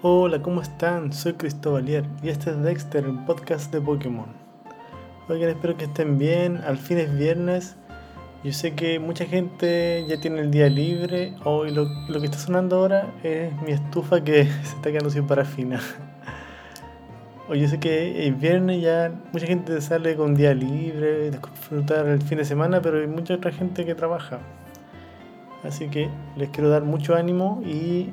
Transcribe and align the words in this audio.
Hola, 0.00 0.40
¿cómo 0.40 0.62
están? 0.62 1.12
Soy 1.12 1.32
Cristóbalier 1.32 2.04
y 2.22 2.28
este 2.28 2.50
es 2.50 2.62
Dexter, 2.62 3.04
el 3.04 3.18
podcast 3.24 3.72
de 3.72 3.80
Pokémon. 3.80 4.28
Oigan, 5.28 5.48
espero 5.50 5.76
que 5.76 5.86
estén 5.86 6.18
bien. 6.18 6.58
Al 6.58 6.78
fin 6.78 6.98
es 6.98 7.12
viernes. 7.18 7.74
Yo 8.44 8.52
sé 8.52 8.76
que 8.76 9.00
mucha 9.00 9.24
gente 9.24 10.06
ya 10.08 10.20
tiene 10.20 10.38
el 10.38 10.52
día 10.52 10.68
libre. 10.68 11.34
Hoy 11.42 11.72
lo, 11.72 11.86
lo 12.08 12.20
que 12.20 12.26
está 12.26 12.38
sonando 12.38 12.76
ahora 12.76 13.12
es 13.24 13.52
mi 13.62 13.72
estufa 13.72 14.22
que 14.22 14.44
se 14.62 14.76
está 14.76 14.92
quedando 14.92 15.10
sin 15.10 15.26
parafina. 15.26 15.80
Hoy 17.48 17.62
yo 17.62 17.66
sé 17.66 17.80
que 17.80 18.28
es 18.28 18.40
viernes 18.40 18.80
ya 18.80 19.12
mucha 19.32 19.46
gente 19.46 19.80
sale 19.80 20.14
con 20.14 20.36
día 20.36 20.54
libre, 20.54 21.32
disfrutar 21.32 22.06
el 22.06 22.22
fin 22.22 22.38
de 22.38 22.44
semana, 22.44 22.80
pero 22.80 23.00
hay 23.00 23.08
mucha 23.08 23.34
otra 23.34 23.50
gente 23.50 23.84
que 23.84 23.96
trabaja. 23.96 24.38
Así 25.64 25.88
que 25.88 26.08
les 26.36 26.50
quiero 26.50 26.68
dar 26.68 26.84
mucho 26.84 27.16
ánimo 27.16 27.60
y 27.66 28.12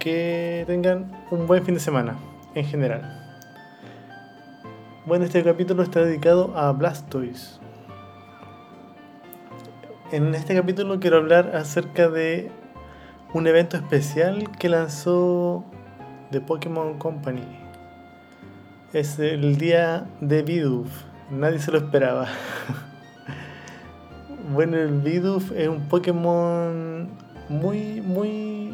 que 0.00 0.64
tengan 0.66 1.12
un 1.30 1.46
buen 1.46 1.64
fin 1.64 1.74
de 1.74 1.80
semana 1.80 2.16
en 2.54 2.64
general. 2.64 3.02
Bueno, 5.06 5.26
este 5.26 5.44
capítulo 5.44 5.82
está 5.82 6.00
dedicado 6.02 6.56
a 6.56 6.72
Blastoise. 6.72 7.60
En 10.10 10.34
este 10.34 10.56
capítulo 10.56 10.98
quiero 10.98 11.18
hablar 11.18 11.54
acerca 11.54 12.08
de 12.08 12.50
un 13.34 13.46
evento 13.46 13.76
especial 13.76 14.50
que 14.58 14.68
lanzó 14.68 15.64
The 16.30 16.40
Pokémon 16.40 16.98
Company. 16.98 17.44
Es 18.92 19.18
el 19.18 19.58
día 19.58 20.06
de 20.20 20.42
Bidoof. 20.42 20.88
Nadie 21.30 21.60
se 21.60 21.70
lo 21.70 21.78
esperaba. 21.78 22.26
bueno, 24.52 24.78
el 24.78 25.00
Bidoof 25.00 25.52
es 25.52 25.68
un 25.68 25.82
Pokémon 25.88 27.08
muy, 27.48 28.00
muy 28.00 28.69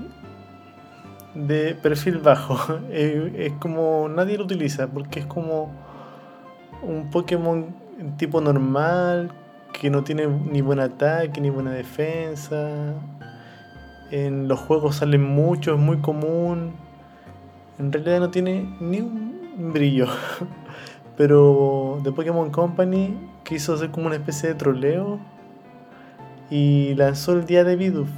de 1.36 1.74
perfil 1.74 2.18
bajo. 2.18 2.78
Es 2.90 3.52
como 3.54 4.08
nadie 4.08 4.38
lo 4.38 4.44
utiliza 4.44 4.88
porque 4.88 5.20
es 5.20 5.26
como 5.26 5.70
un 6.82 7.10
Pokémon 7.10 7.74
tipo 8.16 8.40
normal 8.40 9.30
que 9.72 9.90
no 9.90 10.04
tiene 10.04 10.26
ni 10.26 10.60
buen 10.60 10.80
ataque 10.80 11.40
ni 11.40 11.50
buena 11.50 11.72
defensa. 11.72 12.94
En 14.10 14.48
los 14.48 14.60
juegos 14.60 14.96
salen 14.96 15.22
mucho, 15.22 15.74
es 15.74 15.80
muy 15.80 15.98
común. 15.98 16.72
En 17.78 17.92
realidad 17.92 18.20
no 18.20 18.30
tiene 18.30 18.74
ni 18.80 19.00
un 19.00 19.72
brillo. 19.72 20.06
Pero 21.16 22.00
The 22.04 22.12
Pokémon 22.12 22.50
Company 22.50 23.16
quiso 23.42 23.74
hacer 23.74 23.90
como 23.90 24.06
una 24.06 24.16
especie 24.16 24.50
de 24.50 24.54
troleo 24.54 25.18
y 26.50 26.94
lanzó 26.94 27.32
el 27.32 27.46
día 27.46 27.64
de 27.64 27.76
Bidoof. 27.76 28.08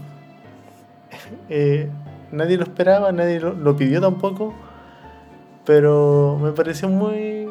eh, 1.49 1.89
nadie 2.33 2.57
lo 2.57 2.65
esperaba, 2.65 3.13
nadie 3.13 3.41
lo, 3.41 3.55
lo 3.55 3.77
pidió 3.77 4.01
tampoco, 4.01 4.55
pero 5.65 6.39
me 6.41 6.53
pareció 6.53 6.89
muy 6.89 7.49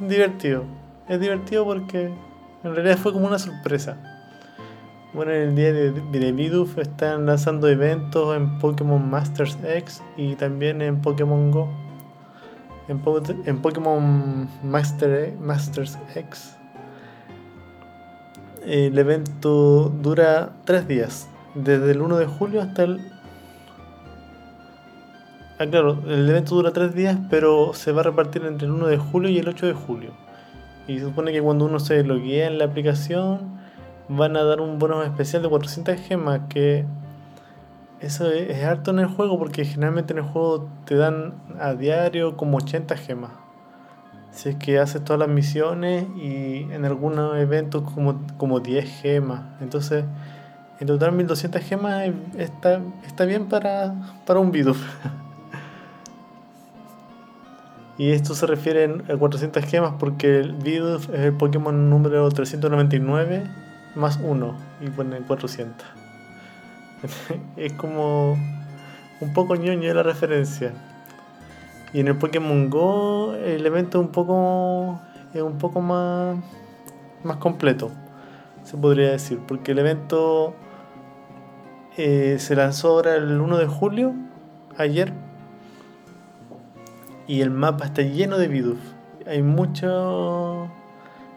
divertido. 0.00 0.64
Es 1.08 1.20
divertido 1.20 1.64
porque 1.64 2.12
en 2.64 2.74
realidad 2.74 2.98
fue 2.98 3.12
como 3.12 3.26
una 3.26 3.38
sorpresa. 3.38 3.96
Bueno, 5.12 5.32
en 5.32 5.48
el 5.48 5.54
día 5.54 5.72
de, 5.72 5.92
de 5.92 6.82
están 6.82 7.26
lanzando 7.26 7.68
eventos 7.68 8.36
en 8.36 8.58
Pokémon 8.58 9.08
Masters 9.08 9.56
X 9.64 10.02
y 10.16 10.34
también 10.34 10.82
en 10.82 11.00
Pokémon 11.00 11.50
Go. 11.50 11.68
En, 12.88 12.98
po 12.98 13.20
en 13.46 13.62
Pokémon 13.62 14.48
Master 14.62 15.32
Masters 15.40 15.98
X. 16.14 16.56
El 18.66 18.98
evento 18.98 19.88
dura 20.02 20.50
tres 20.64 20.86
días, 20.86 21.28
desde 21.54 21.92
el 21.92 22.02
1 22.02 22.16
de 22.18 22.26
julio 22.26 22.60
hasta 22.60 22.82
el 22.82 23.00
Ah, 25.58 25.64
claro, 25.64 26.02
el 26.06 26.28
evento 26.28 26.54
dura 26.54 26.70
tres 26.70 26.94
días, 26.94 27.16
pero 27.30 27.72
se 27.72 27.90
va 27.90 28.02
a 28.02 28.04
repartir 28.04 28.44
entre 28.44 28.66
el 28.66 28.74
1 28.74 28.88
de 28.88 28.98
julio 28.98 29.30
y 29.30 29.38
el 29.38 29.48
8 29.48 29.66
de 29.66 29.72
julio. 29.72 30.10
Y 30.86 30.98
se 30.98 31.06
supone 31.06 31.32
que 31.32 31.40
cuando 31.40 31.64
uno 31.64 31.80
se 31.80 32.04
loguea 32.04 32.46
en 32.46 32.58
la 32.58 32.66
aplicación, 32.66 33.58
van 34.10 34.36
a 34.36 34.44
dar 34.44 34.60
un 34.60 34.78
bono 34.78 35.02
especial 35.02 35.42
de 35.42 35.48
400 35.48 35.98
gemas, 35.98 36.42
que 36.50 36.84
eso 38.00 38.30
es, 38.30 38.50
es, 38.50 38.64
harto 38.64 38.90
en 38.90 38.98
el 38.98 39.06
juego, 39.06 39.38
porque 39.38 39.64
generalmente 39.64 40.12
en 40.12 40.18
el 40.18 40.24
juego 40.24 40.68
te 40.84 40.94
dan 40.94 41.32
a 41.58 41.72
diario 41.72 42.36
como 42.36 42.58
80 42.58 42.94
gemas. 42.98 43.30
Si 44.32 44.50
es 44.50 44.56
que 44.56 44.78
haces 44.78 45.02
todas 45.04 45.20
las 45.20 45.30
misiones 45.30 46.04
y 46.18 46.70
en 46.70 46.84
algunos 46.84 47.34
eventos 47.38 47.90
como, 47.94 48.20
como 48.36 48.60
10 48.60 49.00
gemas. 49.00 49.40
Entonces, 49.62 50.04
en 50.80 50.86
total 50.86 51.12
1200 51.12 51.62
gemas 51.62 52.10
está, 52.36 52.82
está 53.06 53.24
bien 53.24 53.46
para, 53.46 53.94
para 54.26 54.38
un 54.38 54.52
video. 54.52 54.74
Y 57.98 58.10
esto 58.10 58.34
se 58.34 58.46
refiere 58.46 59.02
a 59.08 59.16
400 59.16 59.64
gemas 59.64 59.94
porque 59.98 60.40
el 60.40 60.52
Bidoof 60.52 61.08
es 61.14 61.20
el 61.20 61.32
Pokémon 61.32 61.88
número 61.88 62.28
399 62.28 63.42
más 63.94 64.18
1 64.22 64.54
y 64.82 64.90
pone 64.90 65.18
400. 65.20 65.86
es 67.56 67.72
como 67.72 68.36
un 69.20 69.32
poco 69.32 69.56
ñoño 69.56 69.92
la 69.94 70.02
referencia. 70.02 70.72
Y 71.92 72.00
en 72.00 72.08
el 72.08 72.16
Pokémon 72.16 72.68
Go 72.68 73.34
el 73.34 73.64
evento 73.64 74.00
un 74.00 74.08
poco, 74.08 75.00
es 75.32 75.40
un 75.40 75.56
poco 75.56 75.80
más, 75.80 76.36
más 77.24 77.36
completo, 77.38 77.90
se 78.64 78.76
podría 78.76 79.10
decir. 79.12 79.40
Porque 79.46 79.72
el 79.72 79.78
evento 79.78 80.54
eh, 81.96 82.36
se 82.38 82.54
lanzó 82.56 82.88
ahora 82.88 83.14
el 83.14 83.40
1 83.40 83.56
de 83.56 83.66
julio, 83.66 84.14
ayer, 84.76 85.14
y 87.26 87.40
el 87.40 87.50
mapa 87.50 87.86
está 87.86 88.02
lleno 88.02 88.38
de 88.38 88.48
Bidoof. 88.48 88.78
Hay 89.26 89.42
mucho, 89.42 90.68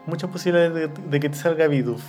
muchas 0.06 0.30
posibilidades 0.30 0.90
de, 1.10 1.20
que 1.20 1.28
te 1.28 1.36
salga 1.36 1.66
Bidoof. 1.66 2.02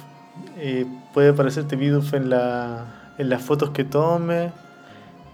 Eh, 0.57 0.85
puede 1.13 1.29
aparecerte 1.29 1.75
Bidoof 1.75 2.13
en, 2.13 2.29
la, 2.29 2.85
en 3.17 3.29
las 3.29 3.41
fotos 3.41 3.71
que 3.71 3.83
tome, 3.83 4.51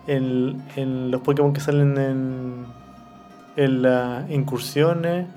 en, 0.08 0.62
en 0.76 1.12
los 1.12 1.22
Pokémon 1.22 1.54
que 1.54 1.60
salen 1.60 1.98
en, 1.98 2.66
en 3.58 3.82
las 3.82 4.30
incursiones, 4.30 5.28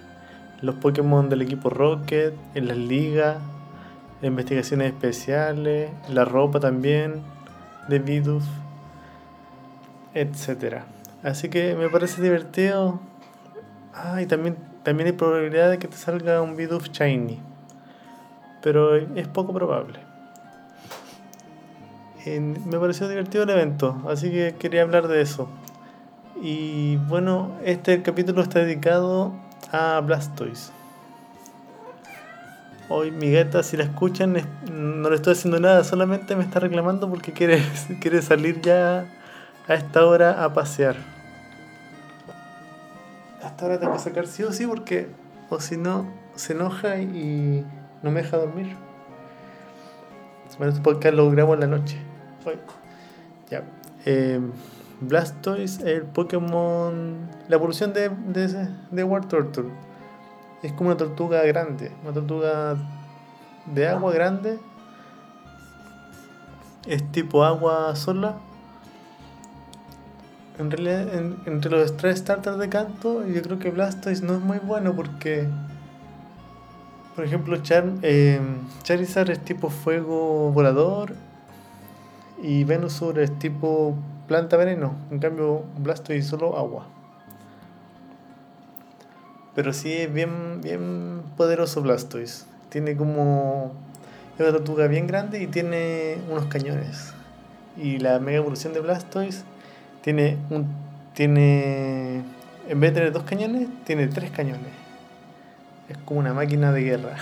los 0.63 0.77
Pokémon 0.77 1.29
del 1.29 1.43
equipo 1.43 1.71
Rocket, 1.71 2.35
en 2.55 2.69
las 2.69 2.77
ligas, 2.77 3.39
investigaciones 4.23 4.93
especiales, 4.93 5.91
la 6.09 6.25
ropa 6.25 6.61
también 6.61 7.23
de 7.89 7.99
Bidoof, 7.99 8.45
etcétera. 10.15 10.85
Así 11.23 11.51
que 11.51 11.75
me 11.75 11.89
parece 11.89 12.23
divertido. 12.23 13.01
Ah, 13.95 14.23
y 14.23 14.27
también, 14.27 14.57
también 14.83 15.09
hay 15.09 15.13
probabilidad 15.13 15.71
de 15.71 15.79
que 15.79 15.89
te 15.89 15.97
salga 15.97 16.41
un 16.41 16.57
Bidoof 16.57 16.89
Shiny. 16.89 17.41
Pero 18.63 18.97
es 18.97 19.29
poco 19.29 19.53
probable. 19.53 19.99
me 22.27 22.79
pareció 22.79 23.09
divertido 23.09 23.45
el 23.45 23.51
evento, 23.51 24.03
así 24.09 24.31
que 24.31 24.55
quería 24.59 24.83
hablar 24.83 25.09
de 25.09 25.21
eso. 25.21 25.49
Y 26.43 26.97
bueno, 26.97 27.53
este 27.65 28.03
capítulo 28.03 28.43
está 28.43 28.61
dedicado 28.61 29.33
a 29.73 30.01
Blastoise. 30.01 30.73
Hoy 32.89 33.11
mi 33.11 33.31
gata, 33.31 33.63
si 33.63 33.77
la 33.77 33.85
escuchan, 33.85 34.37
no 34.73 35.11
le 35.11 35.17
estoy 35.17 35.35
haciendo 35.35 35.61
nada, 35.61 35.85
solamente 35.85 36.35
me 36.35 36.43
está 36.43 36.61
reclamando 36.61 37.09
porque 37.09 37.33
quiere, 37.33 37.63
quiere 38.01 38.21
salir 38.23 38.61
ya 38.63 39.07
a 39.71 39.75
esta 39.75 40.05
hora 40.05 40.43
a 40.43 40.53
pasear. 40.53 40.97
A 43.41 43.47
esta 43.47 43.67
hora 43.67 43.79
tengo 43.79 43.93
que 43.93 44.01
sacar 44.01 44.27
sí 44.27 44.43
o 44.43 44.53
sí 44.53 44.67
porque 44.67 45.07
o 45.49 45.61
si 45.61 45.77
no 45.77 46.07
se 46.35 46.55
enoja 46.55 46.97
y 46.97 47.65
no 48.03 48.11
me 48.11 48.23
deja 48.23 48.37
dormir. 48.37 48.77
Bueno, 50.59 50.73
este 50.73 50.83
podcast 50.83 51.15
lo 51.15 51.31
grabo 51.31 51.55
en 51.55 51.61
la 51.61 51.69
noche. 51.69 51.99
Hoy. 52.45 52.59
Ya. 53.49 53.63
Eh, 54.05 54.41
Blastoise, 55.01 55.81
el 55.83 56.03
Pokémon. 56.03 57.31
La 57.49 57.55
evolución 57.55 57.93
de, 57.93 58.09
de, 58.09 58.69
de 58.91 59.05
War 59.05 59.29
Turtle. 59.29 59.71
Es 60.65 60.73
como 60.73 60.91
una 60.91 60.97
tortuga 60.97 61.45
grande. 61.45 61.93
Una 62.03 62.13
tortuga 62.13 62.75
de 63.67 63.89
agua 63.89 64.13
grande. 64.13 64.59
Es 66.89 67.11
tipo 67.13 67.45
agua 67.45 67.95
sola 67.95 68.35
en 70.61 70.71
realidad, 70.71 71.15
en, 71.15 71.39
entre 71.47 71.71
los 71.71 71.97
tres 71.97 72.19
starters 72.19 72.59
de 72.59 72.69
canto, 72.69 73.27
yo 73.27 73.41
creo 73.41 73.59
que 73.59 73.71
Blastoise 73.71 74.23
no 74.23 74.35
es 74.35 74.41
muy 74.41 74.59
bueno 74.59 74.95
porque, 74.95 75.49
por 77.17 77.25
ejemplo, 77.25 77.57
Char, 77.63 77.85
eh, 78.03 78.41
Charizard 78.83 79.31
es 79.31 79.43
tipo 79.43 79.71
fuego 79.71 80.53
volador 80.53 81.15
y 82.43 82.65
Venusaur 82.65 83.19
es 83.21 83.39
tipo 83.39 83.97
planta 84.29 84.59
veneno. 84.59 84.95
En 85.11 85.19
cambio, 85.19 85.65
Blastoise 85.79 86.29
solo 86.29 86.59
agua. 86.59 86.87
Pero 89.55 89.73
sí 89.73 89.93
es 89.93 90.13
bien, 90.13 90.61
bien 90.63 91.23
poderoso 91.39 91.81
Blastoise. 91.81 92.45
Tiene 92.69 92.97
como. 92.97 93.73
Es 94.35 94.41
una 94.41 94.53
tortuga 94.53 94.87
bien 94.89 95.07
grande 95.07 95.43
y 95.43 95.47
tiene 95.47 96.19
unos 96.31 96.47
cañones. 96.47 97.15
Y 97.79 97.99
la 97.99 98.19
mega 98.19 98.39
evolución 98.39 98.75
de 98.75 98.81
Blastoise 98.81 99.45
tiene 100.03 100.37
un 100.51 100.91
tiene, 101.15 102.23
en 102.69 102.81
vez 102.81 102.91
de 102.93 103.01
tener 103.01 103.13
dos 103.13 103.25
cañones, 103.25 103.69
tiene 103.85 104.07
tres 104.07 104.31
cañones. 104.31 104.73
Es 105.89 105.99
como 105.99 106.21
una 106.21 106.33
máquina 106.33 106.73
de 106.73 106.83
guerra. 106.83 107.17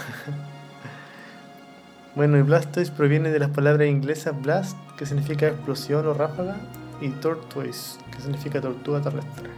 bueno, 2.14 2.38
y 2.38 2.42
Blastoise 2.42 2.90
proviene 2.90 3.30
de 3.30 3.38
las 3.38 3.50
palabras 3.50 3.88
inglesas 3.88 4.40
blast, 4.40 4.76
que 4.96 5.06
significa 5.06 5.48
explosión 5.48 6.06
o 6.06 6.14
ráfaga, 6.14 6.56
y 7.00 7.08
tortoise, 7.08 7.98
que 8.14 8.20
significa 8.22 8.60
tortuga 8.60 9.00
terrestre. 9.00 9.50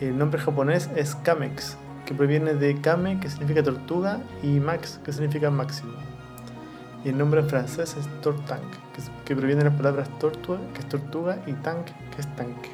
El 0.00 0.18
nombre 0.18 0.40
japonés 0.40 0.90
es 0.96 1.14
Kamex, 1.14 1.76
que 2.04 2.14
proviene 2.14 2.54
de 2.54 2.80
Kame, 2.80 3.20
que 3.20 3.30
significa 3.30 3.62
tortuga, 3.62 4.20
y 4.42 4.58
Max, 4.58 5.00
que 5.04 5.12
significa 5.12 5.50
máximo. 5.50 5.92
Y 7.04 7.08
el 7.08 7.18
nombre 7.18 7.40
en 7.40 7.48
francés 7.48 7.96
es 7.98 8.06
Tortank, 8.20 8.62
que, 9.24 9.34
proviene 9.34 9.64
de 9.64 9.70
las 9.70 9.76
palabras 9.76 10.08
tortuga, 10.18 10.60
que 10.72 10.80
es 10.80 10.88
tortuga, 10.88 11.42
y 11.46 11.52
tank, 11.54 11.86
que 12.14 12.20
es 12.20 12.36
tanque. 12.36 12.70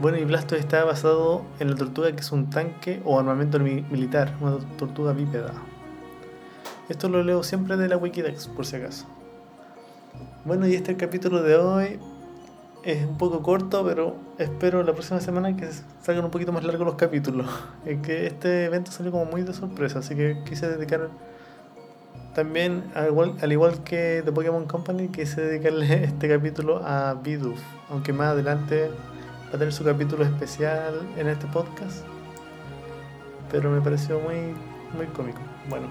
Bueno, 0.00 0.18
y 0.18 0.24
Blastoise 0.24 0.60
está 0.60 0.84
basado 0.84 1.42
en 1.58 1.70
la 1.70 1.76
tortuga, 1.76 2.12
que 2.12 2.20
es 2.20 2.30
un 2.32 2.50
tanque 2.50 3.00
o 3.04 3.18
armamento 3.18 3.58
militar, 3.58 4.34
una 4.40 4.58
tortuga 4.76 5.12
bípeda. 5.12 5.54
Esto 6.90 7.08
lo 7.08 7.22
leo 7.22 7.42
siempre 7.42 7.76
de 7.76 7.88
la 7.88 7.96
Wikidex, 7.96 8.48
por 8.48 8.66
si 8.66 8.76
acaso. 8.76 9.06
Bueno, 10.44 10.66
y 10.66 10.74
este 10.74 10.92
es 10.92 10.96
el 10.96 10.96
capítulo 10.98 11.42
de 11.42 11.56
hoy 11.56 11.98
es 12.86 13.04
un 13.04 13.18
poco 13.18 13.42
corto, 13.42 13.84
pero 13.84 14.14
espero 14.38 14.84
la 14.84 14.92
próxima 14.92 15.20
semana 15.20 15.56
que 15.56 15.68
salgan 16.02 16.24
un 16.24 16.30
poquito 16.30 16.52
más 16.52 16.62
largos 16.62 16.86
los 16.86 16.94
capítulos. 16.94 17.46
Es 17.84 18.00
que 18.00 18.28
este 18.28 18.66
evento 18.66 18.92
salió 18.92 19.10
como 19.10 19.24
muy 19.24 19.42
de 19.42 19.52
sorpresa, 19.52 19.98
así 19.98 20.14
que 20.14 20.40
quise 20.44 20.68
dedicar 20.68 21.08
también, 22.36 22.84
al 22.94 23.06
igual, 23.06 23.34
al 23.40 23.50
igual 23.50 23.82
que 23.82 24.20
The 24.22 24.30
Pokémon 24.30 24.66
Company, 24.66 25.08
quise 25.08 25.40
dedicarle 25.40 26.04
este 26.04 26.28
capítulo 26.28 26.82
a 26.84 27.14
Bidoof, 27.14 27.58
aunque 27.88 28.12
más 28.12 28.26
adelante 28.28 28.90
va 29.46 29.48
a 29.48 29.52
tener 29.52 29.72
su 29.72 29.84
capítulo 29.84 30.22
especial 30.22 31.00
en 31.16 31.28
este 31.28 31.46
podcast. 31.46 32.04
Pero 33.50 33.70
me 33.70 33.80
pareció 33.80 34.20
muy, 34.20 34.54
muy 34.94 35.06
cómico. 35.14 35.38
Bueno. 35.70 35.86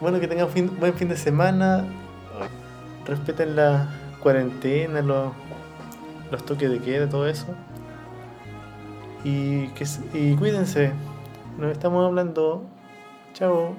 Bueno, 0.00 0.18
que 0.18 0.26
tengan 0.26 0.48
fin, 0.48 0.76
buen 0.80 0.94
fin 0.94 1.10
de 1.10 1.16
semana. 1.16 1.84
Respeten 3.06 3.54
la 3.54 3.88
cuarentena, 4.20 5.00
los, 5.00 5.32
los 6.32 6.44
toques 6.44 6.68
de 6.68 6.80
queda, 6.80 7.08
todo 7.08 7.28
eso. 7.28 7.46
Y, 9.22 9.68
que, 9.68 9.86
y 10.12 10.34
cuídense. 10.34 10.90
Nos 11.56 11.70
estamos 11.70 12.04
hablando. 12.04 12.64
Chao. 13.32 13.76